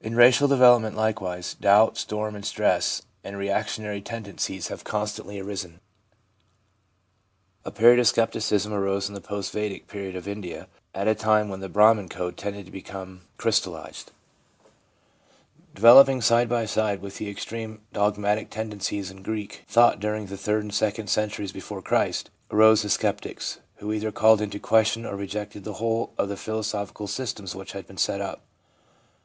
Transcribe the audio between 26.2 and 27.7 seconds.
the philosophical systems which